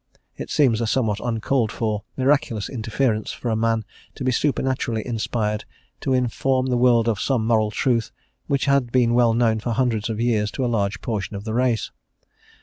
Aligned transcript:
It 0.35 0.49
seems 0.49 0.81
a 0.81 0.87
somewhat 0.87 1.19
uncalled 1.23 1.71
for 1.71 2.05
miraculous 2.17 2.69
interference 2.69 3.31
for 3.33 3.49
a 3.51 3.55
man 3.55 3.85
to 4.15 4.23
be 4.23 4.31
supernaturally 4.31 5.05
inspired 5.05 5.63
to 5.99 6.11
inform 6.11 6.65
the 6.65 6.75
world 6.77 7.07
of 7.07 7.19
some 7.19 7.45
moral 7.45 7.69
truth 7.69 8.09
which 8.47 8.65
had 8.65 8.91
been 8.91 9.13
well 9.13 9.35
known 9.35 9.59
for 9.59 9.73
hundreds 9.73 10.09
of 10.09 10.19
years 10.19 10.49
to 10.53 10.65
a 10.65 10.73
large 10.73 11.01
portion 11.01 11.35
of 11.35 11.43
the 11.43 11.53
race. 11.53 11.91